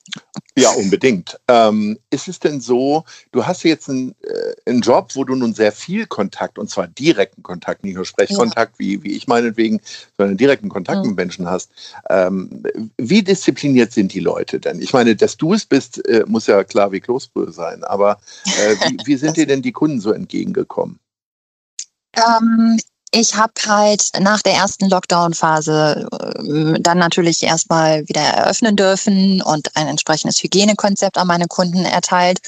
Ja, 0.57 0.71
unbedingt. 0.71 1.39
Ähm, 1.49 1.99
ist 2.11 2.29
es 2.29 2.41
denn 2.41 2.61
so, 2.61 3.05
du 3.33 3.47
hast 3.47 3.63
jetzt 3.63 3.89
einen, 3.89 4.15
äh, 4.23 4.71
einen, 4.71 4.81
Job, 4.81 5.11
wo 5.15 5.25
du 5.25 5.35
nun 5.35 5.55
sehr 5.55 5.73
viel 5.73 6.07
Kontakt, 6.07 6.59
und 6.59 6.69
zwar 6.69 6.89
direkten 6.89 7.43
Kontakt, 7.43 7.85
nicht 7.85 7.95
nur 7.95 8.05
Sprechkontakt, 8.05 8.75
ja. 8.75 8.79
wie, 8.79 9.03
wie 9.03 9.13
ich 9.13 9.29
meinetwegen, 9.29 9.81
sondern 10.17 10.37
direkten 10.37 10.69
Kontakt 10.69 11.05
ja. 11.05 11.09
mit 11.09 11.17
Menschen 11.17 11.49
hast. 11.49 11.71
Ähm, 12.11 12.65
wie 12.97 13.23
diszipliniert 13.23 13.93
sind 13.93 14.13
die 14.13 14.21
Leute 14.21 14.59
denn? 14.59 14.81
Ich 14.81 14.93
meine, 14.93 15.15
dass 15.15 15.37
du 15.37 15.55
es 15.55 15.65
bist, 15.65 16.05
äh, 16.09 16.25
muss 16.27 16.47
ja 16.47 16.65
klar 16.65 16.93
wie 16.93 17.01
Kloßbrühe 17.01 17.53
sein, 17.53 17.85
aber 17.85 18.19
äh, 18.45 18.75
wie, 18.75 18.99
wie 19.07 19.17
sind 19.17 19.37
dir 19.37 19.47
denn 19.47 19.63
die 19.63 19.73
Kunden 19.73 20.01
so 20.01 20.13
entgegengekommen? 20.13 20.99
Ähm, 22.17 22.79
ich 23.11 23.37
habe 23.37 23.53
halt 23.67 24.11
nach 24.21 24.43
der 24.43 24.55
ersten 24.55 24.89
Lockdown-Phase 24.89 26.09
äh, 26.13 26.81
dann 26.81 26.99
natürlich 26.99 27.43
erstmal 27.43 28.07
wieder 28.07 28.21
eröffnen 28.21 28.77
dürfen 28.77 29.41
und 29.43 29.75
ein 29.77 29.89
entsprechendes 29.89 30.43
Hygienekonzept 30.43 31.17
an 31.17 31.27
meine 31.27 31.47
Kunden 31.47 31.85
erteilt 31.85 32.41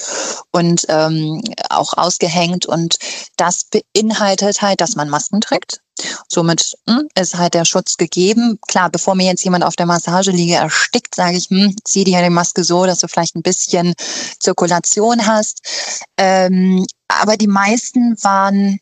und 0.51 0.85
ähm, 0.89 1.41
auch 1.69 1.97
ausgehängt. 1.97 2.65
Und 2.67 2.97
das 3.37 3.65
beinhaltet 3.65 4.61
halt, 4.61 4.81
dass 4.81 4.95
man 4.95 5.09
Masken 5.09 5.41
trägt. 5.41 5.81
Somit 6.27 6.75
hm, 6.87 7.07
ist 7.19 7.37
halt 7.37 7.53
der 7.53 7.65
Schutz 7.65 7.97
gegeben. 7.97 8.59
Klar, 8.67 8.89
bevor 8.89 9.15
mir 9.15 9.25
jetzt 9.25 9.43
jemand 9.43 9.63
auf 9.63 9.75
der 9.75 9.85
Massageliege 9.85 10.55
erstickt, 10.55 11.15
sage 11.15 11.37
ich, 11.37 11.49
hm, 11.49 11.75
zieh 11.83 12.03
dir 12.03 12.21
die 12.21 12.29
Maske 12.29 12.63
so, 12.63 12.85
dass 12.85 12.99
du 12.99 13.07
vielleicht 13.07 13.35
ein 13.35 13.43
bisschen 13.43 13.93
Zirkulation 14.39 15.25
hast. 15.25 15.61
Ähm, 16.17 16.85
aber 17.07 17.37
die 17.37 17.47
meisten 17.47 18.15
waren 18.23 18.79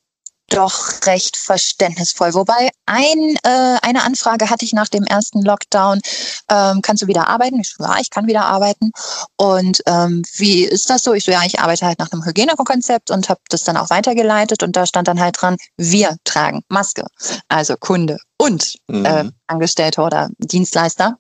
doch 0.50 1.06
recht 1.06 1.38
verständnisvoll. 1.38 2.34
Wobei 2.34 2.70
ein, 2.86 3.36
äh, 3.44 3.77
eine 3.82 4.03
Anfrage 4.03 4.50
hatte 4.50 4.65
ich 4.65 4.74
nach 4.74 4.88
dem 4.88 5.03
ersten 5.03 5.41
Lockdown, 5.41 6.01
ähm, 6.50 6.82
kannst 6.82 7.03
du 7.03 7.08
wieder 7.08 7.27
arbeiten? 7.27 7.60
Ich 7.60 7.70
so, 7.70 7.84
ja, 7.84 7.98
ich 8.00 8.10
kann 8.10 8.27
wieder 8.27 8.46
arbeiten. 8.46 8.91
Und 9.38 9.82
ähm, 9.86 10.24
wie 10.38 10.63
ist 10.63 10.89
das 10.89 11.03
so? 11.03 11.13
Ich 11.13 11.25
so, 11.25 11.32
ja, 11.32 11.41
ich 11.46 11.60
arbeite 11.60 11.86
halt 11.86 12.00
nach 12.00 12.12
einem 12.12 12.25
Hygienekonzept 12.25 13.12
und 13.12 13.29
habe 13.29 13.41
das 13.50 13.63
dann 13.63 13.77
auch 13.77 13.89
weitergeleitet 13.89 14.63
und 14.63 14.75
da 14.75 14.86
stand 14.86 15.08
dann 15.08 15.20
halt 15.20 15.41
dran, 15.41 15.58
wir 15.77 16.18
tragen 16.24 16.62
Maske. 16.68 17.06
Also 17.48 17.75
Kunde 17.77 18.18
und 18.38 18.77
mhm. 18.88 19.06
äh, 19.06 19.29
Angestellter 19.48 20.06
oder 20.06 20.29
Dienstleister. 20.38 21.18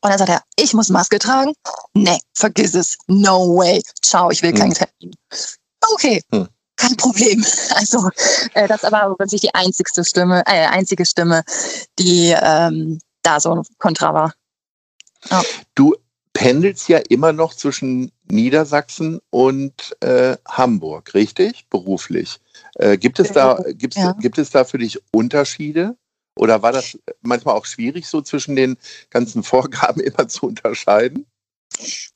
Und 0.00 0.10
dann 0.10 0.18
sagt 0.18 0.30
er, 0.30 0.42
ich 0.56 0.74
muss 0.74 0.90
Maske 0.90 1.18
tragen? 1.18 1.54
Nee, 1.94 2.18
vergiss 2.34 2.74
es. 2.74 2.98
No 3.06 3.56
way. 3.56 3.82
Ciao, 4.02 4.30
ich 4.30 4.42
will 4.42 4.52
keinen 4.52 4.70
mhm. 4.70 4.74
Termin. 4.74 5.14
Okay. 5.80 6.22
Mhm 6.30 6.48
kein 6.78 6.96
Problem. 6.96 7.44
Also 7.74 8.08
äh, 8.54 8.66
das 8.66 8.84
aber 8.84 9.18
wirklich 9.18 9.40
die 9.40 9.54
einzigste 9.54 10.04
Stimme, 10.04 10.42
äh, 10.46 10.66
einzige 10.66 11.04
Stimme, 11.04 11.42
die 11.98 12.34
ähm, 12.40 12.98
da 13.22 13.40
so 13.40 13.62
kontra 13.78 14.14
war. 14.14 14.34
Ja. 15.30 15.42
Du 15.74 15.94
pendelst 16.32 16.88
ja 16.88 16.98
immer 17.08 17.32
noch 17.32 17.54
zwischen 17.54 18.12
Niedersachsen 18.30 19.20
und 19.30 19.96
äh, 20.00 20.36
Hamburg, 20.46 21.14
richtig? 21.14 21.66
Beruflich. 21.68 22.40
Äh, 22.74 22.96
gibt 22.96 23.18
es 23.18 23.32
da 23.32 23.62
gibt's, 23.68 23.96
ja. 23.96 24.12
gibt 24.12 24.38
es 24.38 24.50
da 24.50 24.64
für 24.64 24.78
dich 24.78 25.00
Unterschiede? 25.12 25.96
Oder 26.36 26.62
war 26.62 26.70
das 26.72 26.96
manchmal 27.20 27.56
auch 27.56 27.66
schwierig, 27.66 28.06
so 28.06 28.22
zwischen 28.22 28.54
den 28.54 28.76
ganzen 29.10 29.42
Vorgaben 29.44 30.00
immer 30.00 30.28
zu 30.28 30.46
unterscheiden? 30.46 31.26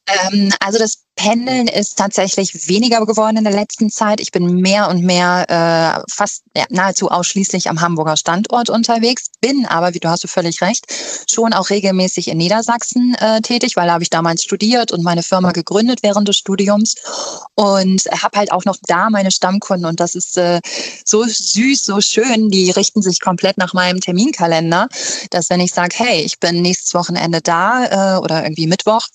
Ähm, 0.06 0.52
also 0.60 0.78
das 0.78 0.98
Pendeln 1.14 1.68
ist 1.68 1.98
tatsächlich 1.98 2.68
weniger 2.68 3.04
geworden 3.04 3.36
in 3.36 3.44
der 3.44 3.52
letzten 3.52 3.90
Zeit. 3.90 4.20
Ich 4.20 4.32
bin 4.32 4.56
mehr 4.56 4.88
und 4.88 5.02
mehr 5.02 5.44
äh, 5.48 6.12
fast 6.12 6.42
ja, 6.56 6.64
nahezu 6.70 7.10
ausschließlich 7.10 7.68
am 7.68 7.80
Hamburger 7.80 8.16
Standort 8.16 8.70
unterwegs, 8.70 9.26
bin 9.40 9.66
aber, 9.66 9.94
wie 9.94 10.00
du 10.00 10.08
hast 10.08 10.24
du 10.24 10.28
völlig 10.28 10.62
recht, 10.62 10.86
schon 11.30 11.52
auch 11.52 11.70
regelmäßig 11.70 12.28
in 12.28 12.38
Niedersachsen 12.38 13.14
äh, 13.20 13.42
tätig, 13.42 13.76
weil 13.76 13.86
da 13.86 13.94
habe 13.94 14.02
ich 14.02 14.10
damals 14.10 14.42
studiert 14.42 14.90
und 14.90 15.04
meine 15.04 15.22
Firma 15.22 15.52
gegründet 15.52 16.00
während 16.02 16.28
des 16.28 16.38
Studiums 16.38 16.94
und 17.54 18.02
habe 18.10 18.38
halt 18.38 18.50
auch 18.50 18.64
noch 18.64 18.76
da 18.82 19.10
meine 19.10 19.30
Stammkunden 19.30 19.86
und 19.86 20.00
das 20.00 20.14
ist 20.14 20.38
äh, 20.38 20.60
so 21.04 21.24
süß, 21.24 21.84
so 21.84 22.00
schön. 22.00 22.48
Die 22.48 22.70
richten 22.70 23.02
sich 23.02 23.20
komplett 23.20 23.58
nach 23.58 23.74
meinem 23.74 24.00
Terminkalender, 24.00 24.88
dass 25.30 25.50
wenn 25.50 25.60
ich 25.60 25.72
sage, 25.72 25.94
hey, 25.98 26.22
ich 26.22 26.40
bin 26.40 26.62
nächstes 26.62 26.94
Wochenende 26.94 27.42
da 27.42 28.16
äh, 28.16 28.18
oder 28.18 28.42
irgendwie 28.42 28.66
Mittwoch, 28.66 29.06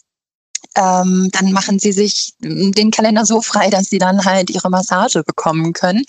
ähm, 0.75 1.29
dann 1.31 1.51
machen 1.51 1.79
sie 1.79 1.91
sich 1.91 2.33
den 2.39 2.91
Kalender 2.91 3.25
so 3.25 3.41
frei, 3.41 3.69
dass 3.69 3.89
sie 3.89 3.99
dann 3.99 4.25
halt 4.25 4.49
ihre 4.49 4.69
Massage 4.69 5.23
bekommen 5.23 5.73
können. 5.73 6.03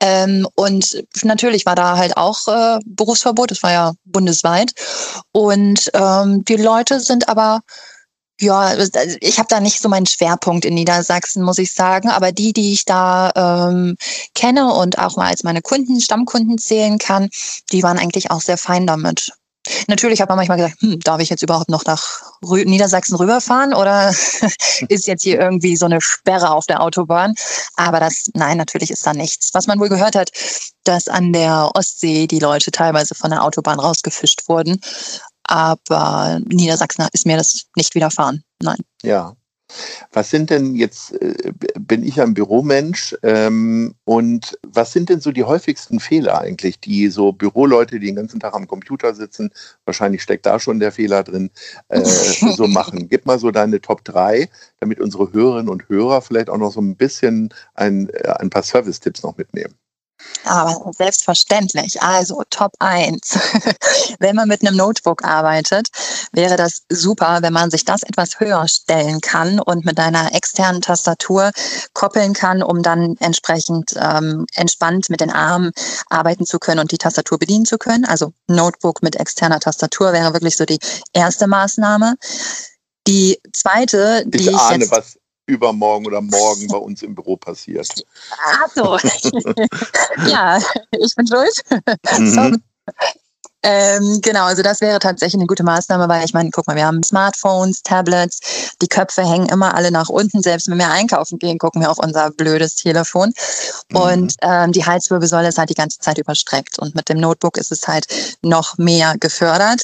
Ähm, 0.00 0.46
und 0.54 1.04
natürlich 1.22 1.66
war 1.66 1.74
da 1.74 1.96
halt 1.96 2.16
auch 2.16 2.48
äh, 2.48 2.78
Berufsverbot, 2.84 3.50
das 3.50 3.62
war 3.62 3.72
ja 3.72 3.92
bundesweit. 4.04 4.72
Und 5.32 5.90
ähm, 5.94 6.44
die 6.44 6.56
Leute 6.56 7.00
sind 7.00 7.28
aber 7.28 7.60
ja, 8.40 8.74
ich 9.20 9.38
habe 9.38 9.48
da 9.48 9.60
nicht 9.60 9.80
so 9.80 9.88
meinen 9.88 10.06
Schwerpunkt 10.06 10.64
in 10.64 10.74
Niedersachsen, 10.74 11.42
muss 11.42 11.58
ich 11.58 11.72
sagen. 11.72 12.08
Aber 12.08 12.32
die, 12.32 12.52
die 12.52 12.72
ich 12.72 12.84
da 12.84 13.32
ähm, 13.70 13.96
kenne 14.34 14.72
und 14.74 14.98
auch 14.98 15.16
mal 15.16 15.28
als 15.28 15.44
meine 15.44 15.62
Kunden, 15.62 16.00
Stammkunden 16.00 16.58
zählen 16.58 16.98
kann, 16.98 17.28
die 17.70 17.82
waren 17.82 17.98
eigentlich 17.98 18.30
auch 18.30 18.40
sehr 18.40 18.58
fein 18.58 18.86
damit. 18.86 19.32
Natürlich 19.88 20.20
hat 20.20 20.28
man 20.28 20.36
manchmal 20.36 20.58
gesagt, 20.58 20.80
hm, 20.80 21.00
darf 21.00 21.20
ich 21.20 21.30
jetzt 21.30 21.42
überhaupt 21.42 21.70
noch 21.70 21.84
nach 21.84 22.22
Rü 22.42 22.64
Niedersachsen 22.64 23.16
rüberfahren 23.16 23.74
oder 23.74 24.10
ist 24.88 25.06
jetzt 25.06 25.22
hier 25.22 25.40
irgendwie 25.40 25.76
so 25.76 25.86
eine 25.86 26.00
Sperre 26.00 26.50
auf 26.50 26.66
der 26.66 26.82
Autobahn? 26.82 27.34
Aber 27.76 28.00
das, 28.00 28.30
nein, 28.34 28.58
natürlich 28.58 28.90
ist 28.90 29.06
da 29.06 29.14
nichts. 29.14 29.50
Was 29.54 29.66
man 29.66 29.80
wohl 29.80 29.88
gehört 29.88 30.16
hat, 30.16 30.30
dass 30.84 31.08
an 31.08 31.32
der 31.32 31.70
Ostsee 31.74 32.26
die 32.26 32.38
Leute 32.38 32.70
teilweise 32.70 33.14
von 33.14 33.30
der 33.30 33.42
Autobahn 33.42 33.80
rausgefischt 33.80 34.48
wurden. 34.48 34.80
Aber 35.44 36.40
Niedersachsen 36.46 37.06
ist 37.12 37.26
mir 37.26 37.36
das 37.36 37.64
nicht 37.76 37.94
widerfahren. 37.94 38.44
Nein. 38.60 38.78
Ja, 39.02 39.34
was 40.12 40.30
sind 40.30 40.50
denn 40.50 40.74
jetzt, 40.74 41.12
äh, 41.20 41.52
bin 41.78 42.04
ich 42.04 42.20
ein 42.20 42.34
Büromensch 42.34 43.16
ähm, 43.22 43.94
und 44.04 44.58
was 44.66 44.92
sind 44.92 45.08
denn 45.08 45.20
so 45.20 45.32
die 45.32 45.44
häufigsten 45.44 46.00
Fehler 46.00 46.40
eigentlich, 46.40 46.80
die 46.80 47.08
so 47.08 47.32
Büroleute, 47.32 47.98
die 47.98 48.06
den 48.06 48.16
ganzen 48.16 48.40
Tag 48.40 48.54
am 48.54 48.68
Computer 48.68 49.14
sitzen, 49.14 49.50
wahrscheinlich 49.84 50.22
steckt 50.22 50.46
da 50.46 50.58
schon 50.58 50.80
der 50.80 50.92
Fehler 50.92 51.22
drin, 51.22 51.50
äh, 51.88 52.02
so 52.56 52.66
machen? 52.66 53.08
Gib 53.08 53.26
mal 53.26 53.38
so 53.38 53.50
deine 53.50 53.80
Top 53.80 54.04
3, 54.04 54.48
damit 54.80 55.00
unsere 55.00 55.32
Hörerinnen 55.32 55.68
und 55.68 55.88
Hörer 55.88 56.22
vielleicht 56.22 56.50
auch 56.50 56.58
noch 56.58 56.72
so 56.72 56.80
ein 56.80 56.96
bisschen 56.96 57.52
ein, 57.74 58.08
äh, 58.10 58.28
ein 58.38 58.50
paar 58.50 58.62
Service-Tipps 58.62 59.22
noch 59.22 59.36
mitnehmen. 59.36 59.74
Aber 60.44 60.92
selbstverständlich. 60.96 62.02
Also 62.02 62.42
Top 62.50 62.72
1. 62.78 63.20
wenn 64.18 64.36
man 64.36 64.48
mit 64.48 64.66
einem 64.66 64.76
Notebook 64.76 65.24
arbeitet, 65.24 65.88
wäre 66.32 66.56
das 66.56 66.82
super, 66.88 67.38
wenn 67.40 67.52
man 67.52 67.70
sich 67.70 67.84
das 67.84 68.02
etwas 68.02 68.40
höher 68.40 68.66
stellen 68.68 69.20
kann 69.20 69.58
und 69.58 69.84
mit 69.84 69.98
einer 69.98 70.34
externen 70.34 70.82
Tastatur 70.82 71.50
koppeln 71.94 72.34
kann, 72.34 72.62
um 72.62 72.82
dann 72.82 73.16
entsprechend 73.18 73.94
ähm, 73.96 74.46
entspannt 74.54 75.08
mit 75.08 75.20
den 75.20 75.30
Armen 75.30 75.72
arbeiten 76.10 76.46
zu 76.46 76.58
können 76.58 76.80
und 76.80 76.92
die 76.92 76.98
Tastatur 76.98 77.38
bedienen 77.38 77.64
zu 77.64 77.78
können. 77.78 78.04
Also 78.04 78.32
Notebook 78.46 79.02
mit 79.02 79.16
externer 79.16 79.60
Tastatur 79.60 80.12
wäre 80.12 80.32
wirklich 80.32 80.56
so 80.56 80.64
die 80.64 80.78
erste 81.12 81.46
Maßnahme. 81.46 82.14
Die 83.06 83.38
zweite, 83.52 84.24
die 84.26 84.42
ich, 84.42 84.48
ich 84.48 84.56
ahne, 84.56 84.90
was 84.90 85.18
übermorgen 85.46 86.06
oder 86.06 86.20
morgen 86.20 86.66
bei 86.68 86.76
uns 86.78 87.02
im 87.02 87.14
Büro 87.14 87.36
passiert. 87.36 87.88
Ach 88.30 88.68
so. 88.74 88.98
ja, 90.26 90.58
ich 90.92 91.14
bin 91.14 91.26
schuld. 91.26 91.64
Mhm. 92.18 92.62
Ähm, 93.66 94.20
genau, 94.20 94.44
also 94.44 94.62
das 94.62 94.82
wäre 94.82 94.98
tatsächlich 94.98 95.40
eine 95.40 95.46
gute 95.46 95.62
Maßnahme, 95.62 96.06
weil 96.06 96.22
ich 96.22 96.34
meine, 96.34 96.50
guck 96.50 96.66
mal, 96.66 96.76
wir 96.76 96.84
haben 96.84 97.02
Smartphones, 97.02 97.82
Tablets, 97.82 98.74
die 98.82 98.88
Köpfe 98.88 99.22
hängen 99.22 99.48
immer 99.48 99.74
alle 99.74 99.90
nach 99.90 100.10
unten. 100.10 100.42
Selbst 100.42 100.68
wenn 100.68 100.76
wir 100.76 100.90
einkaufen 100.90 101.38
gehen, 101.38 101.58
gucken 101.58 101.80
wir 101.80 101.90
auf 101.90 101.98
unser 101.98 102.30
blödes 102.30 102.74
Telefon. 102.74 103.32
Mhm. 103.88 103.96
Und 103.96 104.34
ähm, 104.42 104.72
die 104.72 104.84
Halswirbelsäule 104.84 105.48
ist 105.48 105.56
halt 105.56 105.70
die 105.70 105.74
ganze 105.74 105.98
Zeit 105.98 106.18
überstreckt. 106.18 106.78
Und 106.78 106.94
mit 106.94 107.08
dem 107.08 107.18
Notebook 107.18 107.56
ist 107.56 107.72
es 107.72 107.88
halt 107.88 108.06
noch 108.42 108.76
mehr 108.76 109.14
gefördert. 109.18 109.82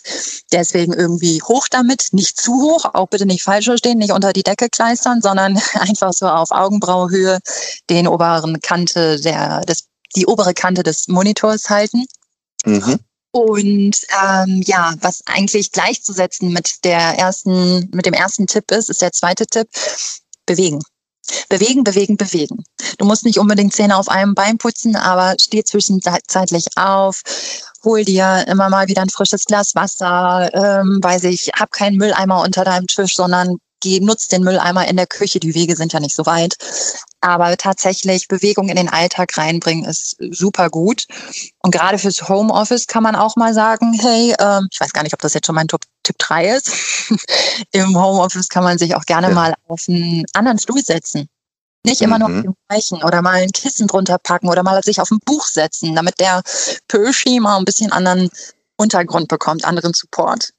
Deswegen 0.53 0.93
irgendwie 0.93 1.41
hoch 1.43 1.67
damit, 1.71 2.09
nicht 2.13 2.39
zu 2.39 2.53
hoch, 2.53 2.85
auch 2.93 3.09
bitte 3.09 3.25
nicht 3.25 3.43
falsch 3.43 3.65
verstehen, 3.65 3.97
nicht 3.97 4.13
unter 4.13 4.35
die 4.35 4.43
Decke 4.43 4.69
kleistern, 4.69 5.23
sondern 5.23 5.59
einfach 5.81 6.13
so 6.13 6.29
auf 6.29 6.51
Augenbrauhöhe 6.51 7.39
den 7.89 8.07
oberen 8.07 8.61
Kante 8.61 9.19
der, 9.21 9.63
des, 9.63 9.85
die 10.17 10.27
obere 10.27 10.53
Kante 10.53 10.83
des 10.83 11.09
Monitors 11.09 11.71
halten. 11.71 12.05
Mhm. 12.67 13.01
Und 13.33 13.97
ähm, 14.23 14.63
ja, 14.67 14.95
was 15.01 15.23
eigentlich 15.27 15.71
gleichzusetzen 15.71 16.53
mit 16.53 16.85
der 16.85 16.99
ersten, 16.99 17.89
mit 17.93 18.07
dem 18.07 18.15
ersten 18.15 18.47
Tipp 18.47 18.71
ist, 18.73 18.91
ist 18.91 19.03
der 19.03 19.13
zweite 19.13 19.47
Tipp: 19.47 19.69
Bewegen. 20.47 20.81
Bewegen, 21.49 21.85
bewegen, 21.85 22.17
bewegen. 22.17 22.65
Du 22.99 23.05
musst 23.05 23.25
nicht 23.25 23.39
unbedingt 23.39 23.73
Zähne 23.73 23.97
auf 23.97 24.09
einem 24.09 24.35
Bein 24.35 24.59
putzen, 24.59 24.97
aber 24.97 25.37
steh 25.41 25.63
zwischenzeitlich 25.63 26.67
auf, 26.77 27.23
hol 27.85 28.05
dir 28.05 28.45
immer 28.49 28.69
mal 28.69 28.89
wieder 28.89 29.03
ein 29.03 29.11
frisches 29.11 29.45
Glas 29.45 29.77
Wasser, 29.77 30.51
ähm, 30.53 30.99
weiß 31.01 31.25
ich, 31.25 31.51
hab 31.55 31.71
keinen 31.71 31.99
Mülleimer 31.99 32.43
unter 32.43 32.65
deinem 32.65 32.89
Tisch, 32.89 33.15
sondern 33.15 33.59
geh, 33.81 34.01
nutz 34.01 34.29
den 34.29 34.43
Mülleimer 34.43 34.89
in 34.89 34.97
der 34.97 35.07
Küche. 35.07 35.41
Die 35.41 35.55
Wege 35.55 35.77
sind 35.77 35.93
ja 35.93 36.01
nicht 36.01 36.15
so 36.15 36.27
weit. 36.27 36.57
Aber 37.21 37.57
tatsächlich 37.57 38.29
Bewegung 38.29 38.69
in 38.69 38.77
den 38.77 38.89
Alltag 38.89 39.37
reinbringen 39.37 39.85
ist 39.85 40.17
super 40.31 40.71
gut. 40.71 41.07
Und 41.59 41.73
gerade 41.73 41.99
fürs 41.99 42.29
Homeoffice 42.29 42.87
kann 42.87 43.03
man 43.03 43.15
auch 43.15 43.37
mal 43.37 43.53
sagen, 43.53 43.93
hey, 43.93 44.35
ähm, 44.39 44.69
ich 44.71 44.81
weiß 44.81 44.93
gar 44.93 45.03
nicht, 45.03 45.13
ob 45.13 45.21
das 45.21 45.35
jetzt 45.35 45.47
schon 45.47 45.55
mein 45.55 45.69
Top 45.69 45.83
Tipp 46.03 46.17
3 46.19 46.57
ist. 46.57 46.71
Im 47.73 47.97
Homeoffice 47.97 48.49
kann 48.49 48.65
man 48.65 48.79
sich 48.79 48.95
auch 48.95 49.05
gerne 49.05 49.29
ja. 49.29 49.35
mal 49.35 49.55
auf 49.69 49.85
einen 49.89 50.25
anderen 50.33 50.59
Stuhl 50.59 50.83
setzen. 50.83 51.29
Nicht 51.85 52.03
immer 52.03 52.19
mhm. 52.19 52.21
nur 52.21 52.37
auf 52.37 52.43
dem 52.45 52.55
gleichen 52.69 53.03
oder 53.03 53.23
mal 53.23 53.43
ein 53.43 53.53
Kissen 53.53 53.87
drunter 53.87 54.19
packen 54.19 54.49
oder 54.49 54.63
mal 54.63 54.83
sich 54.83 55.01
auf 55.01 55.11
ein 55.11 55.21
Buch 55.25 55.47
setzen, 55.47 55.95
damit 55.95 56.21
der 56.21 56.43
Pöschi 56.89 57.41
mal 57.41 57.59
ein 57.59 57.65
bisschen 57.65 57.93
anderen 57.93 58.31
Untergrund 58.77 59.29
bekommt, 59.29 59.65
anderen 59.65 59.95
Support. 59.95 60.51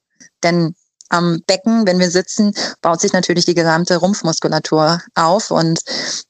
Denn 0.42 0.74
am 1.12 1.42
Becken, 1.46 1.86
wenn 1.86 1.98
wir 1.98 2.10
sitzen, 2.10 2.54
baut 2.80 3.00
sich 3.00 3.12
natürlich 3.12 3.44
die 3.44 3.54
gesamte 3.54 3.96
Rumpfmuskulatur 3.96 5.00
auf. 5.14 5.50
Und 5.50 5.80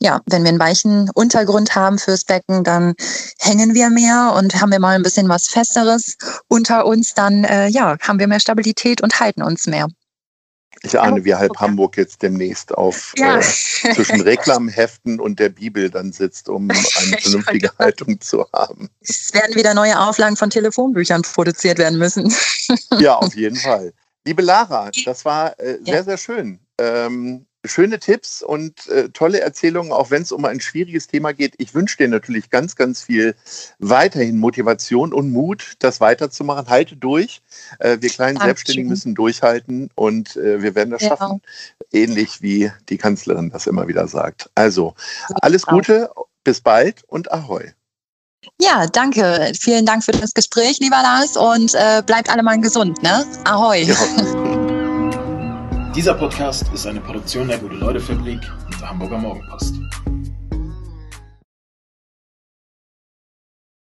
ja, 0.01 0.21
wenn 0.27 0.43
wir 0.43 0.51
einen 0.51 0.59
weichen 0.59 1.11
Untergrund 1.15 1.75
haben 1.75 1.99
fürs 1.99 2.25
Becken, 2.25 2.65
dann 2.65 2.95
hängen 3.39 3.75
wir 3.75 3.91
mehr 3.91 4.35
und 4.37 4.61
haben 4.61 4.73
wir 4.73 4.81
mal 4.81 4.97
ein 4.97 5.03
bisschen 5.03 5.29
was 5.29 5.49
Festeres 5.49 6.17
unter 6.49 6.87
uns, 6.87 7.15
dann 7.15 7.45
äh, 7.45 7.69
ja, 7.69 7.97
haben 8.01 8.19
wir 8.19 8.29
mehr 8.29 8.41
Stabilität 8.41 9.03
und 9.03 9.21
halten 9.21 9.43
uns 9.43 9.67
mehr. 9.67 9.89
Ich 10.85 10.99
ahne, 10.99 11.25
wie 11.25 11.35
halb 11.35 11.57
Hamburg 11.59 11.97
jetzt 11.97 12.23
demnächst 12.23 12.75
auf 12.75 13.13
ja. 13.17 13.39
äh, 13.39 13.43
zwischen 13.95 14.21
Reklamheften 14.21 15.21
und 15.21 15.39
der 15.39 15.51
Bibel 15.51 15.91
dann 15.91 16.13
sitzt, 16.13 16.49
um 16.49 16.69
eine 16.71 17.19
vernünftige 17.19 17.71
Haltung 17.79 18.21
zu 18.21 18.45
haben. 18.53 18.91
Es 19.01 19.33
werden 19.33 19.55
wieder 19.55 19.75
neue 19.75 19.99
Auflagen 19.99 20.37
von 20.37 20.51
Telefonbüchern 20.51 21.23
produziert 21.23 21.79
werden 21.79 21.99
müssen. 21.99 22.35
Ja, 22.99 23.17
auf 23.17 23.35
jeden 23.35 23.57
Fall. 23.57 23.93
Liebe 24.25 24.43
Lara, 24.43 24.91
das 25.05 25.25
war 25.25 25.59
äh, 25.59 25.79
sehr, 25.85 25.97
ja. 25.97 26.03
sehr 26.05 26.19
schön. 26.19 26.61
Ähm, 26.79 27.47
schöne 27.65 27.99
Tipps 27.99 28.43
und 28.43 28.89
äh, 28.89 29.09
tolle 29.11 29.41
Erzählungen, 29.41 29.93
auch 29.93 30.11
wenn 30.11 30.23
es 30.23 30.33
um 30.33 30.45
ein 30.45 30.61
schwieriges 30.61 31.07
Thema 31.07 31.33
geht. 31.33 31.55
Ich 31.59 31.75
wünsche 31.75 31.97
dir 31.97 32.09
natürlich 32.09 32.51
ganz, 32.51 32.77
ganz 32.77 33.03
viel 33.03 33.35
weiterhin 33.79 34.39
Motivation 34.39 35.13
und 35.13 35.31
Mut, 35.31 35.75
das 35.79 36.01
weiterzumachen. 36.01 36.69
Halte 36.69 36.97
durch. 36.97 37.43
Äh, 37.79 37.99
wir 38.01 38.11
kleinen 38.11 38.35
Dankeschön. 38.35 38.49
Selbstständigen 38.49 38.89
müssen 38.89 39.15
durchhalten 39.15 39.91
und 39.95 40.37
äh, 40.37 40.63
wir 40.63 40.75
werden 40.75 40.91
das 40.91 41.03
ja. 41.03 41.09
schaffen. 41.09 41.43
Ähnlich 41.93 42.43
wie 42.43 42.71
die 42.89 42.99
Kanzlerin 42.99 43.51
das 43.51 43.67
immer 43.67 43.87
wieder 43.89 44.09
sagt. 44.09 44.51
Also, 44.55 44.95
alles 45.29 45.67
Gute, 45.67 46.11
bis 46.45 46.61
bald 46.61 47.05
und 47.07 47.31
Ahoi. 47.33 47.73
Ja, 48.61 48.87
danke. 48.87 49.53
Vielen 49.59 49.87
Dank 49.87 50.05
für 50.05 50.13
das 50.13 50.35
Gespräch, 50.35 50.79
lieber 50.81 51.01
Lars, 51.03 51.37
und 51.37 51.75
äh, 51.75 52.03
bleibt 52.05 52.31
alle 52.31 52.43
mal 52.43 52.61
gesund, 52.61 53.03
ne? 53.03 53.25
Ahoi. 53.45 53.85
Ja. 53.85 53.95
Dieser 55.95 56.15
Podcast 56.15 56.65
ist 56.73 56.87
eine 56.87 57.01
Produktion 57.01 57.49
der 57.49 57.59
Gute-Leute-Fabrik 57.59 58.41
und 58.65 58.81
der 58.81 58.89
Hamburger 58.89 59.19
Morgenpost. 59.19 59.75